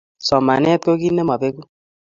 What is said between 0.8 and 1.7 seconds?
ko kito nemabeku